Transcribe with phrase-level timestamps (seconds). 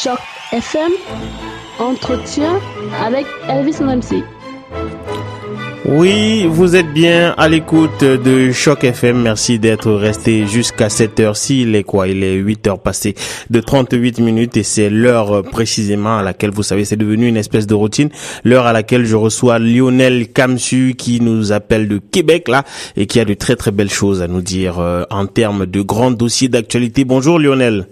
[0.00, 0.18] Choc
[0.52, 0.92] FM,
[1.80, 2.60] entretien
[3.04, 4.22] avec Elvis MC.
[5.86, 9.20] Oui, vous êtes bien à l'écoute de Choc FM.
[9.20, 11.62] Merci d'être resté jusqu'à cette heure-ci.
[11.62, 13.16] Il est quoi Il est 8 heures passées
[13.50, 17.66] de 38 minutes et c'est l'heure précisément à laquelle, vous savez, c'est devenu une espèce
[17.66, 18.10] de routine.
[18.44, 22.62] L'heure à laquelle je reçois Lionel Kamsu qui nous appelle de Québec là
[22.96, 25.80] et qui a de très très belles choses à nous dire euh, en termes de
[25.82, 27.04] grands dossiers d'actualité.
[27.04, 27.88] Bonjour Lionel.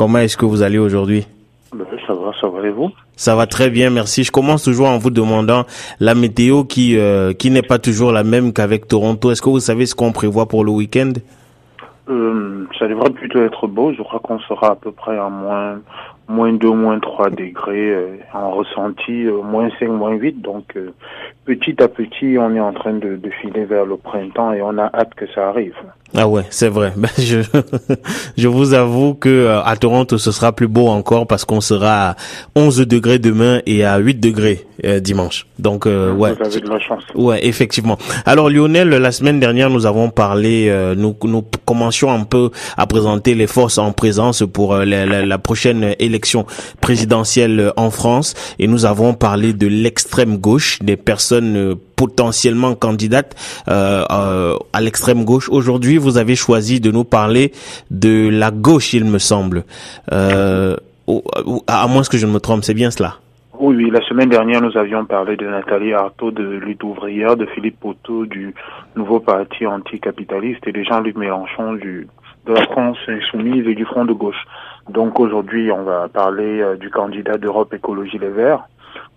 [0.00, 1.26] Comment est-ce que vous allez aujourd'hui
[1.74, 4.24] ben, Ça va, ça va et vous ça va très bien, merci.
[4.24, 5.66] Je commence toujours en vous demandant
[6.00, 9.30] la météo qui euh, qui n'est pas toujours la même qu'avec Toronto.
[9.30, 11.12] Est-ce que vous savez ce qu'on prévoit pour le week-end?
[12.08, 13.92] Euh, Ça devrait plutôt être beau.
[13.92, 15.80] Je crois qu'on sera à peu près à moins
[16.30, 20.40] moins 2, moins 3 degrés euh, en ressenti, euh, moins 5, moins 8.
[20.40, 20.92] Donc euh,
[21.44, 24.78] petit à petit, on est en train de, de, filer vers le printemps et on
[24.78, 25.74] a hâte que ça arrive.
[26.16, 26.92] Ah ouais, c'est vrai.
[26.96, 27.40] Ben, je,
[28.36, 32.16] je vous avoue que à Toronto, ce sera plus beau encore parce qu'on sera à
[32.56, 34.66] 11 degrés demain et à 8 degrés
[35.00, 35.46] dimanche.
[35.58, 36.12] Donc ouais.
[36.14, 37.04] Vous avez de la chance.
[37.14, 37.98] Ouais, effectivement.
[38.24, 43.34] Alors Lionel, la semaine dernière, nous avons parlé, nous, nous commencions un peu à présenter
[43.34, 46.19] les forces en présence pour la, la, la prochaine élection
[46.80, 53.34] présidentielle en France et nous avons parlé de l'extrême gauche, des personnes potentiellement candidates
[53.68, 55.48] euh, euh, à l'extrême gauche.
[55.50, 57.52] Aujourd'hui, vous avez choisi de nous parler
[57.90, 59.64] de la gauche, il me semble.
[60.10, 60.76] Euh,
[61.66, 63.16] à moins que je ne me trompe, c'est bien cela.
[63.58, 67.44] Oui, oui, la semaine dernière, nous avions parlé de Nathalie Arthaud de Lutte ouvrière, de
[67.44, 68.54] Philippe Poteau du
[68.96, 72.08] nouveau parti anticapitaliste et de Jean-Luc Mélenchon du,
[72.46, 74.44] de la France insoumise et du Front de gauche.
[74.88, 78.64] Donc aujourd'hui, on va parler euh, du candidat d'Europe Écologie Les Verts,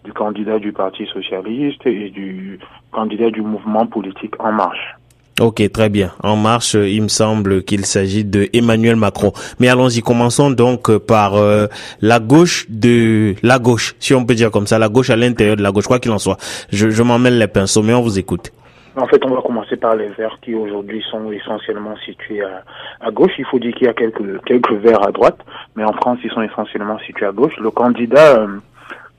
[0.03, 2.59] du candidat du Parti Socialiste et du
[2.91, 4.95] candidat du mouvement politique En Marche.
[5.41, 6.11] Ok, très bien.
[6.21, 9.33] En marche, il me semble qu'il s'agit de Emmanuel Macron.
[9.59, 11.65] Mais allons-y, commençons donc par euh,
[12.01, 15.55] la gauche de la gauche, si on peut dire comme ça, la gauche à l'intérieur
[15.55, 16.37] de la gauche, quoi qu'il en soit.
[16.71, 18.51] Je, je m'en les pinceaux, mais on vous écoute.
[18.95, 23.31] En fait, on va commencer par les verts qui aujourd'hui sont essentiellement situés à, gauche.
[23.39, 25.39] Il faut dire qu'il y a quelques, quelques verts à droite,
[25.75, 27.57] mais en France, ils sont essentiellement situés à gauche.
[27.57, 28.59] Le candidat euh,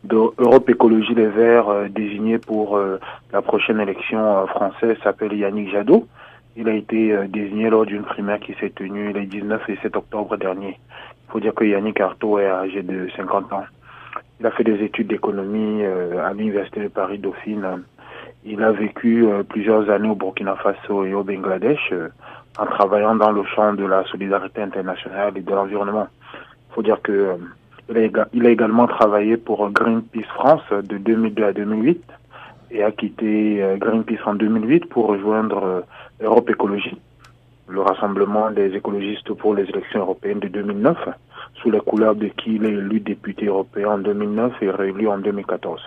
[0.04, 3.00] d'Europe Écologie Les Verts euh, désigné pour euh,
[3.32, 6.06] la prochaine élection euh, française s'appelle Yannick Jadot.
[6.56, 10.36] Il a été désigné lors d'une primaire qui s'est tenue les 19 et 7 octobre
[10.36, 10.78] dernier.
[11.26, 13.64] Il faut dire que Yannick Artaud est âgé de 50 ans.
[14.38, 17.82] Il a fait des études d'économie à l'Université de Paris-Dauphine
[18.44, 22.08] il a vécu euh, plusieurs années au Burkina Faso et au Bangladesh euh,
[22.58, 26.08] en travaillant dans le champ de la solidarité internationale et de l'environnement.
[26.70, 27.36] Il faut dire que
[27.90, 32.02] euh, il, a, également travaillé pour Greenpeace France de 2002 à 2008
[32.70, 35.84] et a quitté Greenpeace en 2008 pour rejoindre
[36.20, 36.96] Europe Écologie,
[37.68, 40.96] le rassemblement des écologistes pour les élections européennes de 2009,
[41.60, 45.18] sous la couleur de qui il est élu député européen en 2009 et réélu en
[45.18, 45.82] 2014.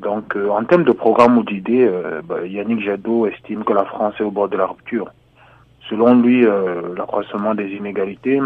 [0.00, 3.84] Donc, euh, en termes de programme ou d'idées, euh, bah, Yannick Jadot estime que la
[3.84, 5.10] France est au bord de la rupture.
[5.88, 8.40] Selon lui, euh, l'accroissement des inégalités,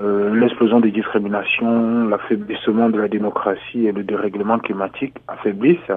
[0.00, 5.92] l'explosion des discriminations, l'affaiblissement de la démocratie et le dérèglement climatique affaiblissent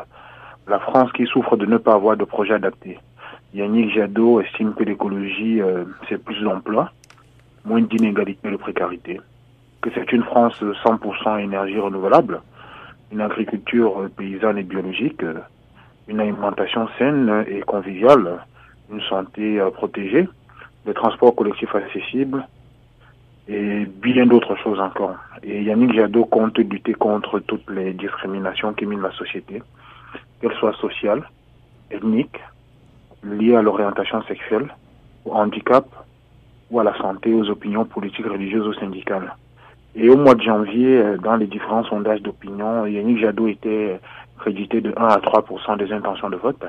[0.68, 2.98] la France qui souffre de ne pas avoir de projet adapté.
[3.53, 5.62] Yannick Jadot estime que l'écologie,
[6.09, 6.92] c'est plus d'emplois,
[7.64, 9.22] moins d'inégalités et de précarité,
[9.82, 12.42] que c'est une France 100% énergie renouvelable,
[13.11, 15.22] une agriculture paysanne et biologique,
[16.07, 18.39] une alimentation saine et conviviale,
[18.91, 20.27] une santé protégée,
[20.85, 22.45] des transports collectifs accessibles
[23.47, 25.16] et bien d'autres choses encore.
[25.44, 29.61] Et Yannick Jadot compte lutter contre toutes les discriminations qui minent la société,
[30.39, 31.23] qu'elles soient sociales,
[31.89, 32.39] ethniques,
[33.23, 34.73] liées à l'orientation sexuelle,
[35.25, 35.85] au handicap
[36.69, 39.35] ou à la santé, aux opinions politiques, religieuses ou syndicales.
[39.96, 44.00] Et au mois de janvier, dans les différents sondages d'opinion, Yannick Jadot était
[44.40, 45.46] crédité de 1 à 3
[45.78, 46.63] des intentions de vote.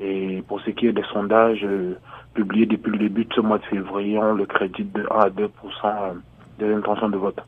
[0.00, 1.66] Et pour ce qui est des sondages
[2.34, 5.28] publiés depuis le début de ce mois de février, on le crédite de 1 à
[5.28, 5.48] 2%
[6.58, 7.40] des intentions de vote.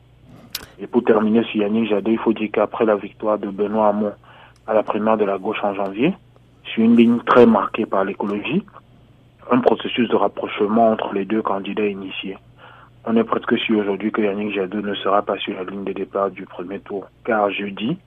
[0.79, 4.11] Et pour terminer sur Yannick Jadot, il faut dire qu'après la victoire de Benoît Hamon
[4.67, 6.13] à la primaire de la gauche en janvier,
[6.65, 8.65] sur une ligne très marquée par l'écologie,
[9.51, 12.37] un processus de rapprochement entre les deux candidats initiés.
[13.07, 15.93] On est presque sûr aujourd'hui que Yannick Jadot ne sera pas sur la ligne de
[15.93, 17.05] départ du premier tour.
[17.23, 17.97] Car jeudi,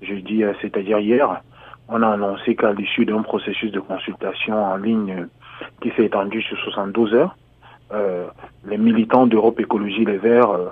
[0.00, 1.42] jeudi, c'est-à-dire hier,
[1.88, 5.26] on a annoncé qu'à l'issue d'un processus de consultation en ligne
[5.82, 7.36] qui s'est étendu sur 72 heures,
[7.92, 8.26] euh,
[8.66, 10.68] les militants d'Europe Écologie Les Verts euh,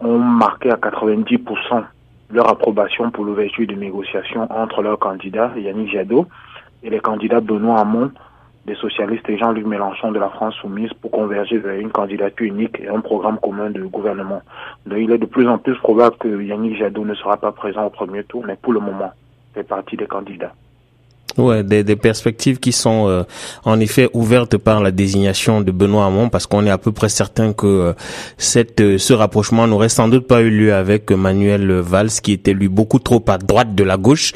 [0.00, 1.84] ont marqué à 90%
[2.30, 6.26] leur approbation pour l'ouverture de négociations entre leurs candidats, Yannick Jadot,
[6.82, 8.10] et les candidats Benoît Hamon
[8.66, 12.80] des socialistes et Jean-Luc Mélenchon de la France soumise pour converger vers une candidature unique
[12.80, 14.42] et un programme commun de gouvernement.
[14.90, 17.90] Il est de plus en plus probable que Yannick Jadot ne sera pas présent au
[17.90, 19.12] premier tour, mais pour le moment,
[19.54, 20.52] fait partie des candidats.
[21.38, 23.22] Ouais, des, des, perspectives qui sont euh,
[23.64, 27.10] en effet ouvertes par la désignation de Benoît Hamon, parce qu'on est à peu près
[27.10, 27.92] certain que euh,
[28.38, 32.54] cette, euh, ce rapprochement n'aurait sans doute pas eu lieu avec Manuel Valls, qui était
[32.54, 34.32] lui beaucoup trop à droite de la gauche.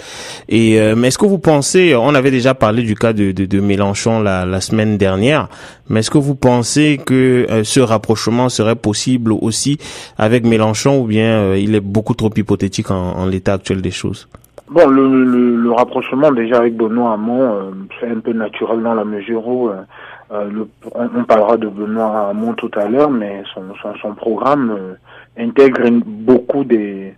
[0.51, 3.61] Et mais est-ce que vous pensez, on avait déjà parlé du cas de, de, de
[3.61, 5.49] Mélenchon la, la, semaine dernière,
[5.89, 9.79] mais est-ce que vous pensez que ce rapprochement serait possible aussi
[10.19, 14.29] avec Mélenchon, ou bien il est beaucoup trop hypothétique en, en l'état actuel des choses?
[14.71, 18.95] Bon, le, le, le, rapprochement déjà avec Benoît Hamon, euh, c'est un peu naturel dans
[18.95, 19.83] la mesure où euh,
[20.31, 24.15] euh le, on, on, parlera de Benoît Hamon tout à l'heure, mais son, son, son
[24.15, 24.95] programme euh,
[25.37, 27.15] intègre beaucoup des,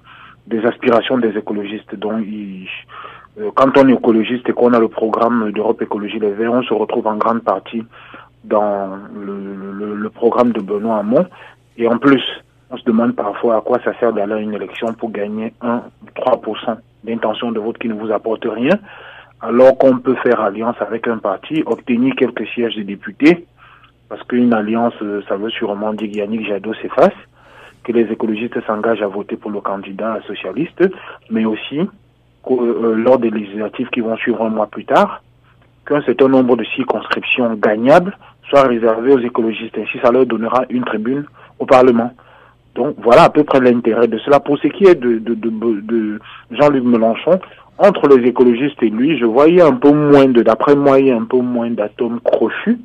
[0.46, 1.94] des aspirations des écologistes.
[1.94, 2.66] Donc, il,
[3.38, 6.62] euh, quand on est écologiste et qu'on a le programme d'Europe Écologie Les Verts, on
[6.62, 7.84] se retrouve en grande partie
[8.44, 9.37] dans le,
[9.78, 11.26] le, le programme de Benoît Hamon.
[11.76, 12.22] Et en plus,
[12.70, 15.82] on se demande parfois à quoi ça sert d'aller à une élection pour gagner 1
[16.16, 18.78] 3% d'intention de vote qui ne vous apporte rien,
[19.40, 23.46] alors qu'on peut faire alliance avec un parti, obtenir quelques sièges de députés,
[24.08, 27.14] parce qu'une alliance, euh, ça veut sûrement dire que Yannick Jadot s'efface,
[27.82, 30.84] que les écologistes s'engagent à voter pour le candidat socialiste,
[31.31, 31.81] mais aussi
[32.50, 35.22] euh, lors des législatives qui vont suivre un mois plus tard,
[35.87, 38.16] qu'un certain nombre de circonscriptions gagnables
[38.48, 39.76] soient réservées aux écologistes.
[39.78, 41.25] Ainsi, ça leur donnera une tribune
[41.58, 42.12] au Parlement.
[42.74, 44.40] Donc voilà à peu près l'intérêt de cela.
[44.40, 46.20] Pour ce qui est de, de, de,
[46.50, 47.38] Jean-Luc Mélenchon,
[47.78, 51.24] entre les écologistes et lui, je voyais un peu moins de, d'après moi, il un
[51.24, 52.78] peu moins d'atomes crochus.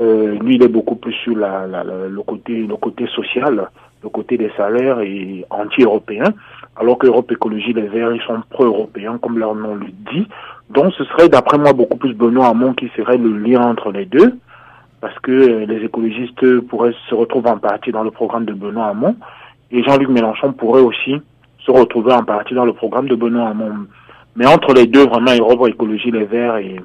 [0.00, 3.68] Euh, lui, il est beaucoup plus sur la, la, la, le côté, le côté social,
[4.02, 6.34] le côté des salaires et anti-européen,
[6.76, 10.26] alors que Europe Écologie, les Verts, ils sont pro-européens, comme leur nom le dit.
[10.68, 14.04] Donc, ce serait, d'après moi, beaucoup plus Benoît Hamon qui serait le lien entre les
[14.04, 14.34] deux
[15.06, 15.30] parce que
[15.66, 19.14] les écologistes pourraient se retrouver en partie dans le programme de Benoît Hamon
[19.70, 21.14] et Jean-Luc Mélenchon pourrait aussi
[21.64, 23.86] se retrouver en partie dans le programme de Benoît Hamon.
[24.34, 26.80] Mais entre les deux, vraiment, Europe Écologie Les Verts et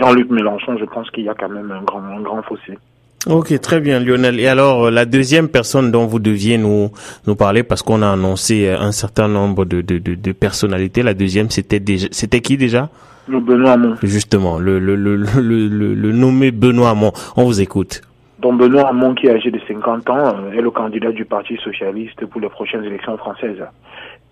[0.00, 2.78] Jean-Luc Mélenchon, je pense qu'il y a quand même un grand, fossé.
[3.26, 4.40] Ok, très bien, Lionel.
[4.40, 6.90] Et alors, la deuxième personne dont vous deviez nous
[7.26, 11.02] nous parler, parce qu'on a annoncé un certain nombre de, de, de, personnalités.
[11.02, 12.88] La deuxième, c'était c'était qui déjà?
[13.28, 13.96] Le Benoît Hamon.
[14.02, 17.12] Justement, le le, nommé Benoît Hamon.
[17.36, 18.02] On vous écoute.
[18.38, 22.24] Donc Benoît Hamon, qui est âgé de 50 ans, est le candidat du Parti socialiste
[22.26, 23.62] pour les prochaines élections françaises.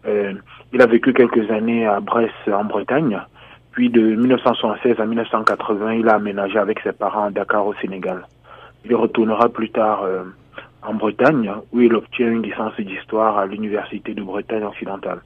[0.07, 0.35] Euh,
[0.73, 3.19] il a vécu quelques années à Brest, en Bretagne.
[3.73, 8.27] Puis de 1976 à 1980, il a aménagé avec ses parents à Dakar, au Sénégal.
[8.85, 10.23] Il retournera plus tard euh,
[10.83, 15.21] en Bretagne, où il obtient une licence d'histoire à l'Université de Bretagne occidentale.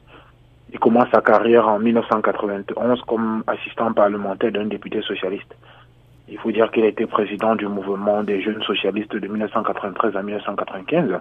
[0.73, 5.55] Il commence sa carrière en 1991 comme assistant parlementaire d'un député socialiste.
[6.29, 10.23] Il faut dire qu'il a été président du mouvement des jeunes socialistes de 1993 à
[10.23, 11.21] 1995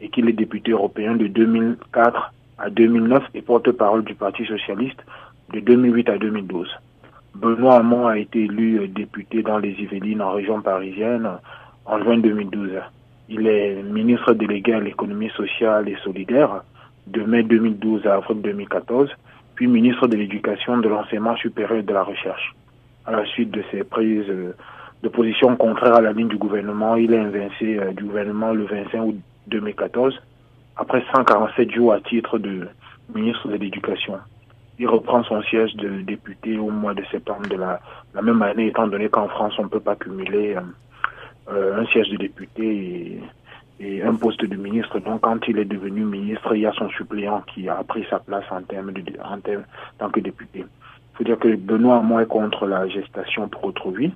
[0.00, 4.98] et qu'il est député européen de 2004 à 2009 et porte-parole du Parti socialiste
[5.52, 6.68] de 2008 à 2012.
[7.36, 11.28] Benoît Hamon a été élu député dans les Yvelines en région parisienne
[11.84, 12.70] en juin 2012.
[13.28, 16.62] Il est ministre délégué à l'économie sociale et solidaire
[17.06, 19.10] de mai 2012 à avril 2014,
[19.54, 22.54] puis ministre de l'Éducation, de l'Enseignement supérieur et de la Recherche.
[23.06, 27.12] À la suite de ses prises de position contraires à la ligne du gouvernement, il
[27.12, 29.16] est invincé du gouvernement le 25 août
[29.46, 30.20] 2014,
[30.76, 32.68] après 147 jours à titre de
[33.14, 34.18] ministre de l'Éducation
[34.78, 37.80] il reprend son siège de député au mois de septembre de la,
[38.22, 40.56] même année, étant donné qu'en France, on ne peut pas cumuler
[41.50, 43.20] euh, un siège de député
[43.80, 44.98] et, un poste de ministre.
[45.00, 48.18] Donc, quand il est devenu ministre, il y a son suppléant qui a pris sa
[48.18, 49.64] place en termes de, en termes,
[49.98, 50.60] tant que député.
[50.60, 54.12] Il faut dire que Benoît Hamon est contre la gestation pour autrui.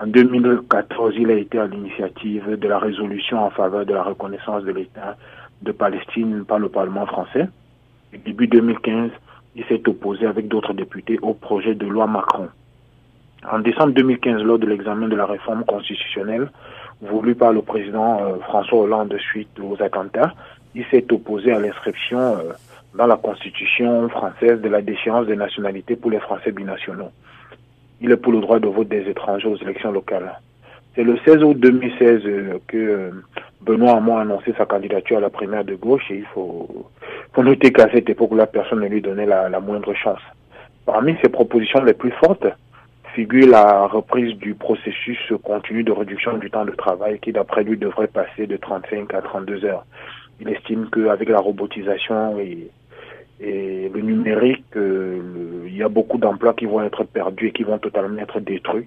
[0.00, 4.62] En 2014, il a été à l'initiative de la résolution en faveur de la reconnaissance
[4.64, 5.16] de l'État
[5.62, 7.48] de Palestine par le Parlement français.
[8.12, 9.10] Et début 2015,
[9.56, 12.48] il s'est opposé avec d'autres députés au projet de loi Macron.
[13.50, 16.50] En décembre 2015, lors de l'examen de la réforme constitutionnelle
[17.02, 20.34] voulue par le président euh, François Hollande suite aux attentats,
[20.74, 22.52] il s'est opposé à l'inscription euh,
[22.94, 27.10] dans la constitution française de la déchéance de nationalité pour les Français binationaux.
[28.00, 30.38] Il est pour le droit de vote des étrangers aux élections locales.
[30.94, 33.12] C'est le 16 août 2016 euh, que
[33.60, 36.88] Benoît Hamon a annoncé sa candidature à la primaire de gauche et il faut,
[37.32, 40.20] faut noter qu'à cette époque-là, personne ne lui donnait la, la, moindre chance.
[40.86, 42.46] Parmi ses propositions les plus fortes
[43.18, 47.76] figure la reprise du processus continu de réduction du temps de travail qui, d'après lui,
[47.76, 49.84] devrait passer de 35 à 32 heures.
[50.40, 52.70] Il estime qu'avec la robotisation et,
[53.40, 57.78] le numérique, euh, il y a beaucoup d'emplois qui vont être perdus et qui vont
[57.78, 58.86] totalement être détruits.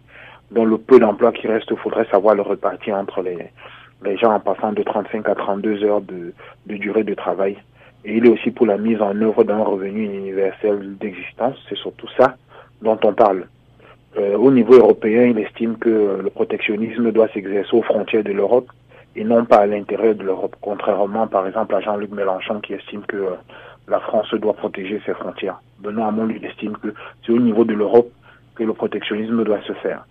[0.49, 3.37] Dans le peu d'emplois qui restent, il faudrait savoir le repartir entre les,
[4.05, 6.33] les gens en passant de 35 à 32 heures de,
[6.67, 7.57] de durée de travail.
[8.05, 11.57] Et il est aussi pour la mise en œuvre d'un revenu universel d'existence.
[11.67, 12.37] C'est surtout ça
[12.81, 13.45] dont on parle.
[14.17, 18.67] Euh, au niveau européen, il estime que le protectionnisme doit s'exercer aux frontières de l'Europe
[19.15, 23.03] et non pas à l'intérieur de l'Europe, contrairement par exemple à Jean-Luc Mélenchon qui estime
[23.03, 23.35] que euh,
[23.87, 25.61] la France doit protéger ses frontières.
[25.79, 26.93] Benoît Hamon lui estime que
[27.25, 28.11] c'est au niveau de l'Europe
[28.55, 30.05] que le protectionnisme doit se faire.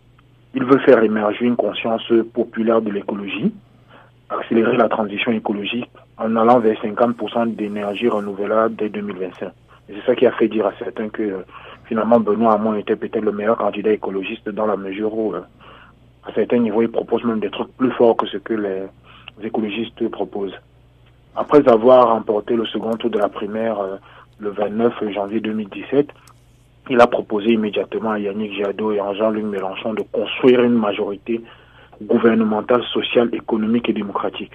[0.54, 3.52] Il veut faire émerger une conscience populaire de l'écologie,
[4.28, 9.48] accélérer la transition écologique en allant vers 50% d'énergie renouvelable dès 2025.
[9.88, 11.42] Et c'est ça qui a fait dire à certains que euh,
[11.90, 15.40] finalement Benoît Hamon était peut-être le meilleur candidat écologiste dans la mesure où euh,
[16.22, 18.82] à certains niveaux il propose même des trucs plus forts que ce que les
[19.42, 20.54] écologistes proposent.
[21.34, 23.96] Après avoir remporté le second tour de la primaire euh,
[24.38, 26.10] le 29 janvier 2017,
[26.90, 31.40] il a proposé immédiatement à Yannick Jadot et à Jean-Luc Mélenchon de construire une majorité
[32.00, 34.52] gouvernementale, sociale, économique et démocratique.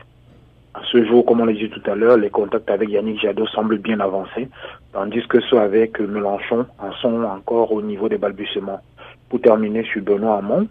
[0.75, 3.47] À ce jour, comme on l'a dit tout à l'heure, les contacts avec Yannick Jadot
[3.47, 4.49] semblent bien avancés,
[4.91, 8.81] tandis que ceux avec Mélenchon en sont encore au niveau des balbutiements.
[9.29, 10.67] Pour terminer sur Benoît Hamon,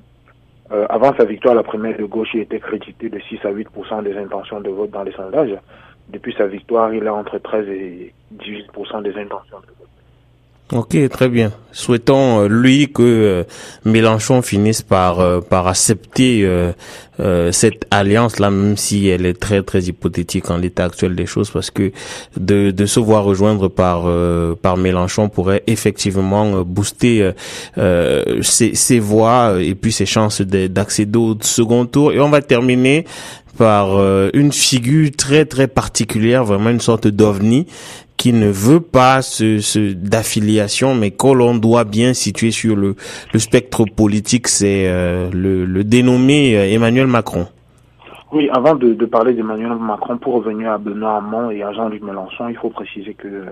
[0.72, 4.14] euh, avant sa victoire, la primaire de gauche, était crédité de 6 à 8% des
[4.18, 5.56] intentions de vote dans les sondages.
[6.10, 9.88] Depuis sa victoire, il a entre 13 et 18% des intentions de vote.
[10.74, 11.52] Ok, très bien.
[11.70, 13.44] Souhaitons euh, lui que euh,
[13.84, 16.44] Mélenchon finisse par euh, par accepter
[17.52, 21.48] cette alliance là, même si elle est très très hypothétique en l'état actuel des choses,
[21.48, 21.92] parce que
[22.36, 24.08] de de se voir rejoindre par
[24.56, 27.30] par Mélenchon pourrait effectivement booster
[27.76, 32.12] ses, ses voix et puis ses chances d'accéder au second tour.
[32.12, 33.04] Et on va terminer
[33.56, 34.00] par
[34.34, 37.66] une figure très très particulière, vraiment une sorte d'ovni,
[38.16, 42.96] qui ne veut pas ce, d'affiliation, mais que l'on doit bien situer sur le,
[43.36, 47.46] spectre politique, c'est euh, le, le, dénommé euh, Emmanuel Macron.
[48.34, 52.02] Oui, avant de, de parler d'Emmanuel Macron, pour revenir à Benoît Hamon et à Jean-Luc
[52.02, 53.44] Mélenchon, il faut préciser que euh,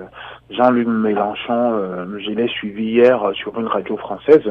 [0.51, 4.43] Jean-Luc Mélenchon, je l'ai suivi hier sur une radio française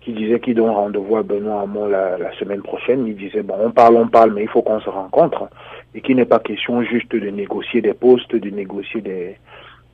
[0.00, 3.06] qui disait qu'il donne rendez-vous à Benoît Hamon la, la semaine prochaine.
[3.06, 5.48] Il disait, bon, on parle, on parle, mais il faut qu'on se rencontre
[5.94, 9.36] et qu'il n'est pas question juste de négocier des postes, de négocier des,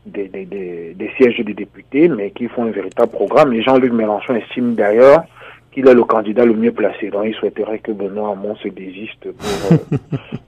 [0.07, 0.47] des, des,
[0.95, 3.53] des, sièges de députés, mais qui font un véritable programme.
[3.53, 5.25] Et Jean-Luc Mélenchon estime d'ailleurs
[5.73, 7.11] qu'il est le candidat le mieux placé.
[7.11, 9.99] Donc il souhaiterait que Benoît Hamon se désiste pour, euh,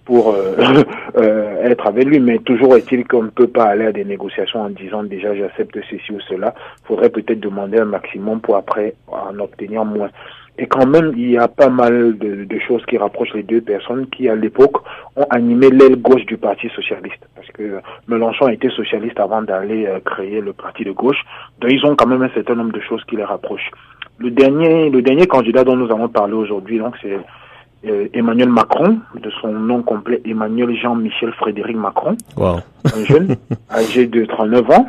[0.05, 0.83] pour euh,
[1.17, 2.21] euh, être avec lui.
[2.21, 5.79] Mais toujours est-il qu'on ne peut pas aller à des négociations en disant déjà j'accepte
[5.91, 6.55] ceci ou cela.
[6.85, 10.11] Il faudrait peut-être demander un maximum pour après en obtenir moins.
[10.57, 13.61] Et quand même, il y a pas mal de, de choses qui rapprochent les deux
[13.61, 14.77] personnes qui, à l'époque,
[15.17, 17.27] ont animé l'aile gauche du Parti socialiste.
[17.35, 21.21] Parce que Mélenchon était socialiste avant d'aller euh, créer le Parti de gauche.
[21.59, 23.71] Donc, ils ont quand même un certain nombre de choses qui les rapprochent.
[24.19, 27.19] Le dernier, le dernier candidat dont nous allons parler aujourd'hui, donc, c'est
[27.87, 32.17] euh, Emmanuel Macron, de son nom complet Emmanuel Jean-Michel Frédéric Macron.
[32.37, 32.61] Wow.
[32.85, 33.37] Un jeune,
[33.71, 34.87] âgé de 39 ans,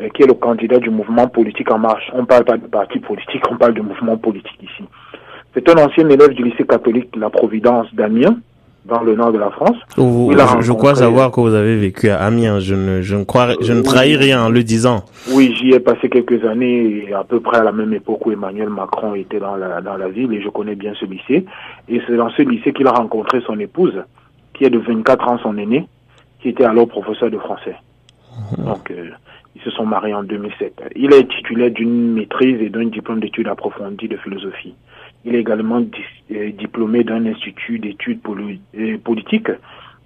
[0.00, 2.10] euh, qui est le candidat du mouvement politique en marche.
[2.14, 4.84] On parle pas de parti politique, on parle de mouvement politique ici.
[5.54, 8.38] C'est un ancien élève du lycée catholique de la Providence d'Amiens,
[8.84, 9.76] dans le nord de la France.
[9.96, 10.02] Je,
[10.60, 12.58] je, crois savoir que vous avez vécu à Amiens.
[12.58, 15.04] Je ne, je ne crois, je ne trahis rien en le disant.
[15.32, 18.70] Oui, j'y ai passé quelques années, à peu près à la même époque où Emmanuel
[18.70, 21.44] Macron était dans la, dans la ville, et je connais bien ce lycée.
[21.88, 24.02] Et c'est dans ce lycée qu'il a rencontré son épouse,
[24.54, 25.86] qui est de 24 ans son aîné,
[26.40, 27.76] qui était alors professeur de français.
[28.58, 28.64] Mmh.
[28.64, 29.10] Donc, euh,
[29.54, 30.82] ils se sont mariés en 2007.
[30.96, 34.74] Il est titulaire d'une maîtrise et d'un diplôme d'études approfondies de philosophie.
[35.24, 39.50] Il est également euh, diplômé d'un institut d'études euh, politiques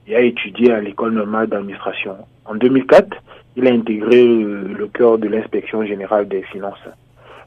[0.07, 2.17] et a étudié à l'école normale d'administration.
[2.45, 3.17] En 2004,
[3.57, 6.87] il a intégré euh, le cœur de l'inspection générale des finances.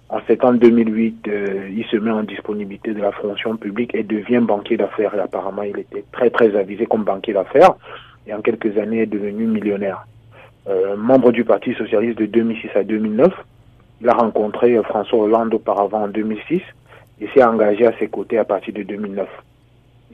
[0.10, 1.30] En septembre 2008,
[1.72, 5.14] il se met en disponibilité de la fonction publique et devient banquier d'affaires.
[5.14, 7.76] Et apparemment, il était très très avisé comme banquier d'affaires
[8.26, 10.08] et en quelques années est devenu millionnaire.
[10.98, 13.32] Membre du Parti socialiste de 2006 à 2009,
[14.02, 16.64] il a rencontré François Hollande auparavant en 2006
[17.22, 19.28] et s'est engagé à ses côtés à partir de 2009.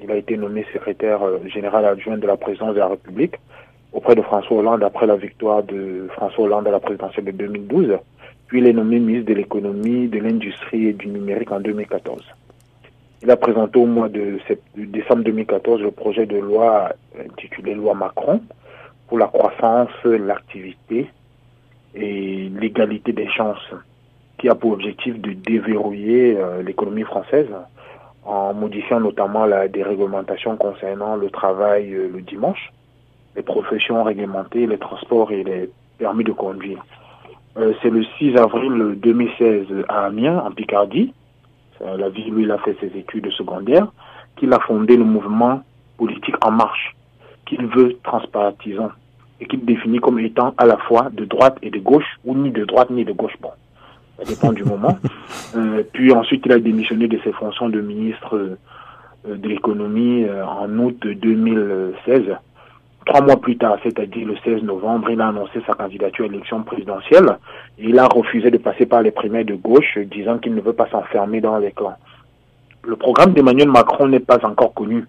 [0.01, 3.35] Il a été nommé secrétaire euh, général adjoint de la présidence de la République
[3.93, 7.97] auprès de François Hollande après la victoire de François Hollande à la présidentielle de 2012.
[8.47, 12.21] Puis il est nommé ministre de l'économie, de l'industrie et du numérique en 2014.
[13.24, 14.38] Il a présenté au mois de,
[14.75, 18.41] décembre 2014 le projet de loi intitulé Loi Macron
[19.07, 21.09] pour la croissance, l'activité
[21.95, 23.74] et l'égalité des chances
[24.38, 27.48] qui a pour objectif de déverrouiller euh, l'économie française
[28.24, 32.72] en modifiant notamment la déréglementation concernant le travail euh, le dimanche,
[33.36, 36.84] les professions réglementées, les transports et les permis de conduire.
[37.58, 41.13] Euh, c'est le 6 avril 2016 à Amiens, en Picardie,
[41.82, 43.88] la ville où il a fait ses études secondaires,
[44.38, 45.62] qu'il a fondé le mouvement
[45.98, 46.96] politique En Marche,
[47.46, 48.92] qu'il veut transpartisan
[49.42, 52.51] et qu'il définit comme étant à la fois de droite et de gauche, ou ni
[52.51, 53.36] de droite ni de gauche.
[53.42, 53.51] Bon,
[54.17, 54.98] ça dépend du moment.
[55.55, 58.57] Euh, puis ensuite, il a démissionné de ses fonctions de ministre euh,
[59.38, 62.24] de l'économie euh, en août 2016.
[63.05, 66.62] Trois mois plus tard, c'est-à-dire le 16 novembre, il a annoncé sa candidature à l'élection
[66.63, 67.38] présidentielle.
[67.79, 70.74] Et il a refusé de passer par les primaires de gauche, disant qu'il ne veut
[70.74, 71.95] pas s'enfermer dans les clans.
[72.84, 75.05] Le programme d'Emmanuel Macron n'est pas encore connu,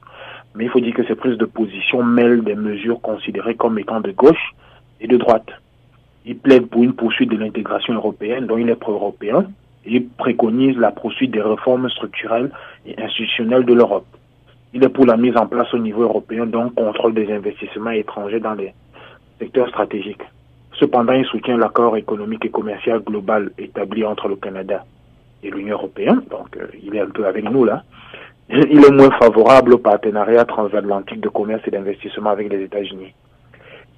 [0.55, 4.01] mais il faut dire que ses prises de position mêlent des mesures considérées comme étant
[4.01, 4.55] de gauche
[5.01, 5.49] et de droite.
[6.29, 9.47] Il plaide pour une poursuite de l'intégration européenne, dont il est pro-européen,
[9.85, 12.51] et il préconise la poursuite des réformes structurelles
[12.85, 14.07] et institutionnelles de l'Europe.
[14.75, 18.41] Il est pour la mise en place au niveau européen d'un contrôle des investissements étrangers
[18.41, 18.75] dans les
[19.39, 20.23] secteurs stratégiques.
[20.73, 24.85] Cependant, il soutient l'accord économique et commercial global établi entre le Canada
[25.45, 27.85] et l'Union européenne, donc euh, il est un peu avec nous là.
[28.49, 33.13] Il est moins favorable au partenariat transatlantique de commerce et d'investissement avec les États-Unis.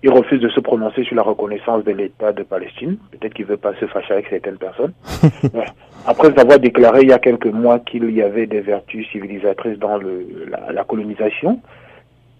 [0.02, 2.98] Il refuse de se prononcer sur la reconnaissance de l'État de Palestine.
[3.10, 4.92] Peut-être qu'il veut pas se fâcher avec certaines personnes.
[6.06, 9.98] Après avoir déclaré il y a quelques mois qu'il y avait des vertus civilisatrices dans
[9.98, 11.60] le, la, la colonisation,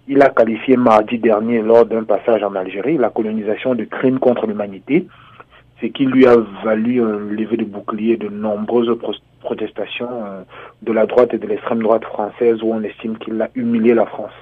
[0.09, 4.47] il a qualifié mardi dernier, lors d'un passage en Algérie, la colonisation de crime contre
[4.47, 5.07] l'humanité,
[5.81, 8.91] ce qui lui a valu un lever de bouclier de nombreuses
[9.41, 10.43] protestations euh,
[10.83, 14.07] de la droite et de l'extrême droite française où on estime qu'il a humilié la
[14.07, 14.33] France.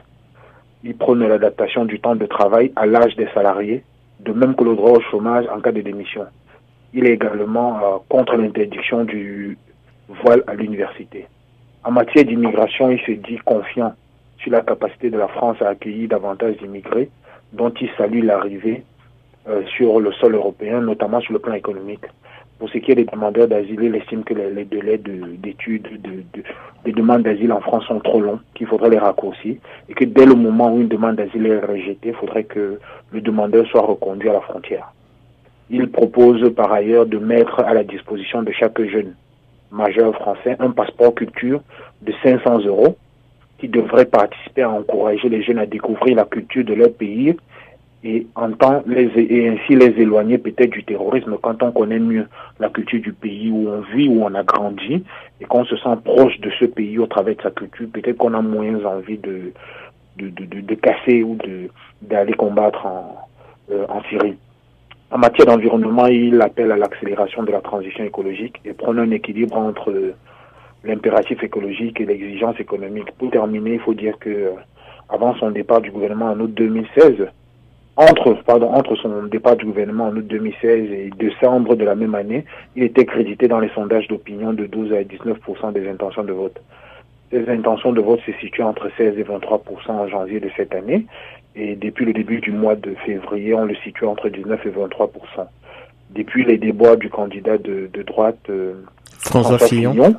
[0.89, 3.83] Il prône l'adaptation du temps de travail à l'âge des salariés,
[4.21, 6.27] de même que le droit au chômage en cas de démission.
[6.95, 9.59] Il est également euh, contre l'interdiction du
[10.09, 11.27] voile à l'université.
[11.83, 13.97] En matière d'immigration, il se dit confiant
[14.39, 17.11] sur la capacité de la France à accueillir davantage d'immigrés,
[17.53, 18.85] dont il salue l'arrivée
[19.49, 22.05] euh, sur le sol européen, notamment sur le plan économique.
[22.59, 26.17] Pour ce qui est des demandeurs d'asile, il estime que les, délais d'études de, de,
[26.33, 26.43] de,
[26.85, 29.57] des demandes d'asile en France sont trop longs, qu'il faudrait les raccourcir,
[29.89, 32.79] et que dès le moment où une demande d'asile est rejetée, il faudrait que
[33.13, 34.93] le demandeur soit reconduit à la frontière.
[35.69, 39.15] Il propose par ailleurs de mettre à la disposition de chaque jeune
[39.71, 41.61] majeur français un passeport culture
[42.03, 42.97] de 500 euros
[43.59, 47.37] qui devrait participer à encourager les jeunes à découvrir la culture de leur pays
[48.07, 52.27] et, entend les, et ainsi les éloigner peut-être du terrorisme quand on connaît mieux
[52.61, 55.03] la culture du pays où on vit, où on a grandi
[55.41, 58.35] et qu'on se sent proche de ce pays au travers de sa culture, peut-être qu'on
[58.35, 59.53] a moins envie de,
[60.19, 61.69] de, de, de, casser ou de
[62.03, 63.17] d'aller combattre en,
[63.73, 64.37] euh, en Syrie.
[65.11, 69.57] En matière d'environnement, il appelle à l'accélération de la transition écologique et prône un équilibre
[69.57, 69.93] entre
[70.85, 73.11] l'impératif écologique et l'exigence économique.
[73.19, 74.53] Pour terminer, il faut dire que
[75.09, 77.29] avant son départ du gouvernement en août 2016,
[77.97, 82.15] entre, pardon, entre son départ du gouvernement en août 2016 et décembre de la même
[82.15, 82.45] année,
[82.77, 86.61] il était crédité dans les sondages d'opinion de 12 à 19% des intentions de vote.
[87.33, 91.07] Les intentions de vote se situent entre 16 et 23 en janvier de cette année,
[91.57, 95.09] et depuis le début du mois de février, on le situe entre 19 et 23%
[96.11, 98.75] Depuis les déboires du candidat de, de droite, euh,
[99.21, 100.17] François, François Fillon, Fillon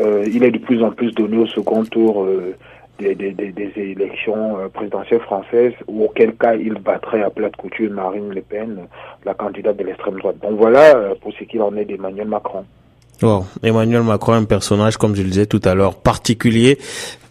[0.00, 2.54] euh, il est de plus en plus donné au second tour euh,
[2.98, 8.30] des, des, des, élections présidentielles françaises, ou auquel cas il battrait à plate couture Marine
[8.34, 8.86] Le Pen,
[9.24, 10.36] la candidate de l'extrême droite.
[10.42, 12.64] Donc voilà pour ce qu'il en est d'Emmanuel Macron.
[13.22, 13.46] Wow.
[13.62, 16.78] Emmanuel Macron, un personnage, comme je le disais tout à l'heure, particulier.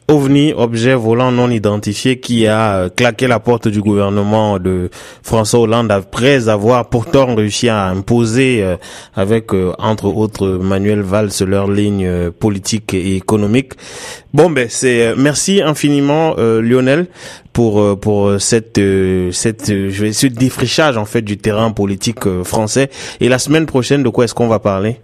[0.10, 4.89] OVNI, objet volant non identifié, qui a claqué la porte du gouvernement de
[5.22, 8.65] François Hollande après avoir pourtant réussi à imposer,
[9.15, 13.74] avec entre autres Manuel Valls, leur ligne politique et économique.
[14.34, 17.08] Bon, ben c'est merci infiniment euh, Lionel
[17.52, 18.80] pour pour cette
[19.32, 22.89] cette je vais ce défrichage en fait du terrain politique français.
[23.20, 25.00] Et la semaine prochaine, de quoi est-ce qu'on va parler?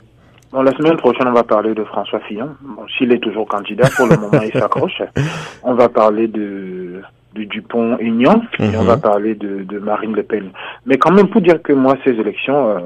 [0.53, 2.49] Bon, la semaine prochaine, on va parler de François Fillon.
[2.61, 5.01] Bon, s'il est toujours candidat, pour le moment, il s'accroche.
[5.63, 7.01] On va parler de,
[7.33, 10.51] de Dupont-Aignan et on va parler de, de Marine Le Pen.
[10.85, 12.79] Mais quand même, pour dire que moi, ces élections, euh,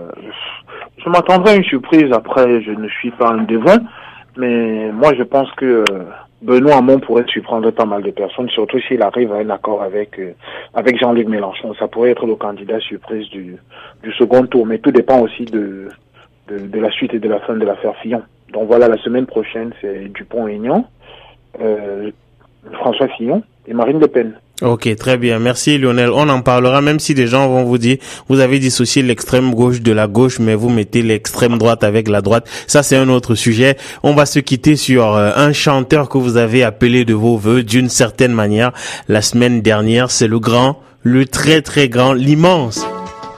[1.03, 2.09] je m'attendrais à une surprise.
[2.13, 3.79] Après, je ne suis pas un devin,
[4.37, 6.03] mais moi, je pense que euh,
[6.41, 10.17] Benoît Hamon pourrait surprendre pas mal de personnes, surtout s'il arrive à un accord avec
[10.19, 10.31] euh,
[10.73, 11.73] avec Jean-Luc Mélenchon.
[11.77, 13.57] Ça pourrait être le candidat surprise du,
[14.03, 15.89] du second tour, mais tout dépend aussi de
[16.47, 18.21] de, de, la suite et de la fin de l'affaire Fillon.
[18.53, 20.87] Donc voilà, la semaine prochaine, c'est Dupont-Aignan,
[21.61, 22.11] euh,
[22.73, 24.33] François Fillon et Marine Le Pen.
[24.63, 25.37] Ok, très bien.
[25.37, 26.09] Merci Lionel.
[26.09, 29.81] On en parlera même si des gens vont vous dire, vous avez dissocié l'extrême gauche
[29.81, 32.49] de la gauche, mais vous mettez l'extrême droite avec la droite.
[32.65, 33.77] Ça, c'est un autre sujet.
[34.01, 37.89] On va se quitter sur un chanteur que vous avez appelé de vos voeux d'une
[37.89, 38.71] certaine manière
[39.07, 40.09] la semaine dernière.
[40.09, 42.83] C'est le grand, le très très grand, l'immense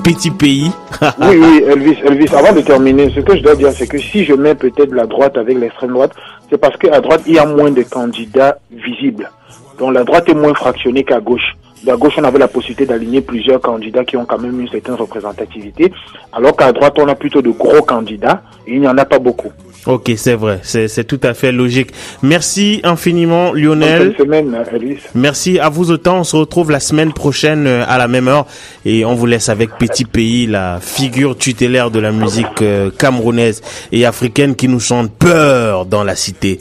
[0.03, 0.71] petit pays.
[1.19, 4.25] oui, oui, Elvis, Elvis, avant de terminer, ce que je dois dire, c'est que si
[4.25, 6.13] je mets peut-être la droite avec l'extrême droite,
[6.49, 9.29] c'est parce qu'à droite, il y a moins de candidats visibles.
[9.77, 11.55] Donc la droite est moins fractionnée qu'à gauche.
[11.87, 14.95] À gauche, on avait la possibilité d'aligner plusieurs candidats qui ont quand même une certaine
[14.95, 15.91] représentativité,
[16.33, 19.19] alors qu'à droite, on a plutôt de gros candidats et il n'y en a pas
[19.19, 19.51] beaucoup.
[19.85, 21.91] Ok, c'est vrai, c'est tout à fait logique.
[22.21, 24.09] Merci infiniment, Lionel.
[24.09, 24.63] Bonne semaine.
[25.15, 26.19] Merci à vous autant.
[26.19, 28.45] On se retrouve la semaine prochaine euh, à la même heure
[28.85, 33.61] et on vous laisse avec Petit Pays, la figure tutélaire de la musique euh, camerounaise
[33.91, 36.59] et africaine qui nous chante peur dans la cité.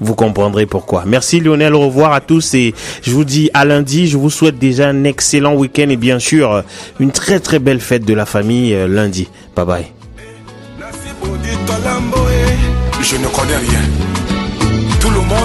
[0.00, 1.04] Vous comprendrez pourquoi.
[1.06, 4.06] Merci Lionel, au revoir à tous et je vous dis à lundi.
[4.06, 6.62] Je vous souhaite déjà un excellent week-end et bien sûr
[7.00, 9.28] une très très belle fête de la famille euh, lundi.
[9.54, 9.86] Bye bye.
[13.02, 13.95] Je ne connais rien.